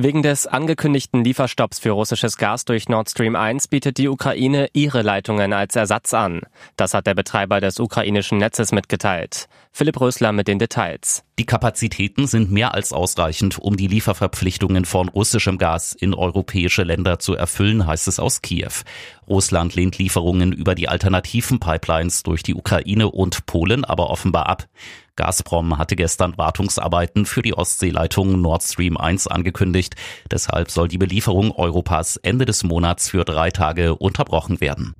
[0.00, 5.02] Wegen des angekündigten Lieferstopps für russisches Gas durch Nord Stream 1 bietet die Ukraine ihre
[5.02, 6.42] Leitungen als Ersatz an.
[6.76, 9.48] Das hat der Betreiber des ukrainischen Netzes mitgeteilt.
[9.72, 11.24] Philipp Rösler mit den Details.
[11.40, 17.18] Die Kapazitäten sind mehr als ausreichend, um die Lieferverpflichtungen von russischem Gas in europäische Länder
[17.18, 18.84] zu erfüllen, heißt es aus Kiew.
[19.28, 24.68] Russland lehnt Lieferungen über die alternativen Pipelines durch die Ukraine und Polen aber offenbar ab.
[25.16, 29.96] Gazprom hatte gestern Wartungsarbeiten für die Ostseeleitung Nord Stream 1 angekündigt.
[30.30, 34.94] Deshalb soll die Belieferung Europas Ende des Monats für drei Tage unterbrochen werden.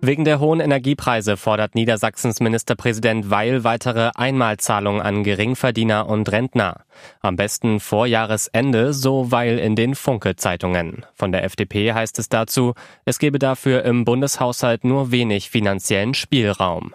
[0.00, 6.84] Wegen der hohen Energiepreise fordert Niedersachsens Ministerpräsident Weil weitere Einmalzahlungen an Geringverdiener und Rentner.
[7.20, 11.04] Am besten vor Jahresende, so Weil in den Funke-Zeitungen.
[11.14, 16.92] Von der FDP heißt es dazu, es gebe dafür im Bundeshaushalt nur wenig finanziellen Spielraum.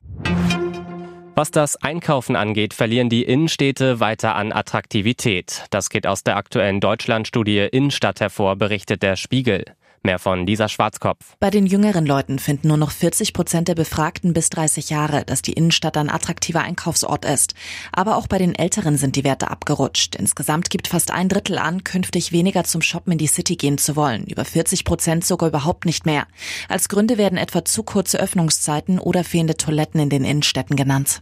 [1.36, 5.66] Was das Einkaufen angeht, verlieren die Innenstädte weiter an Attraktivität.
[5.72, 9.66] Das geht aus der aktuellen Deutschlandstudie Innenstadt hervor, berichtet der Spiegel.
[10.06, 11.38] Mehr von Lisa Schwarzkopf.
[11.40, 15.42] Bei den jüngeren Leuten finden nur noch 40 Prozent der Befragten bis 30 Jahre, dass
[15.42, 17.54] die Innenstadt ein attraktiver Einkaufsort ist.
[17.94, 20.18] Aber auch bei den Älteren sind die Werte abgerutscht.
[20.18, 23.96] Insgesamt gibt fast ein Drittel an, künftig weniger zum Shoppen in die City gehen zu
[23.96, 24.26] wollen.
[24.26, 26.28] Über 40 Prozent sogar überhaupt nicht mehr.
[26.68, 31.22] Als Gründe werden etwa zu kurze Öffnungszeiten oder fehlende Toiletten in den Innenstädten genannt.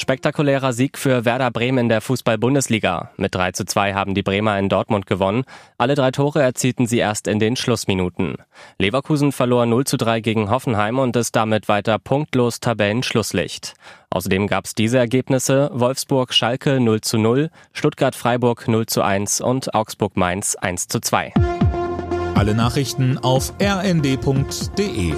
[0.00, 3.10] Spektakulärer Sieg für Werder Bremen in der Fußball-Bundesliga.
[3.18, 5.44] Mit 3 zu 2 haben die Bremer in Dortmund gewonnen.
[5.76, 8.36] Alle drei Tore erzielten sie erst in den Schlussminuten.
[8.78, 13.74] Leverkusen verlor 0 zu 3 gegen Hoffenheim und ist damit weiter punktlos Tabellenschlusslicht.
[14.08, 20.56] Außerdem gab es diese Ergebnisse Wolfsburg-Schalke 0 zu 0, Stuttgart-Freiburg 0 zu 1 und Augsburg-Mainz
[20.56, 21.34] 1 zu 2.
[22.36, 25.12] Alle Nachrichten auf rnd.de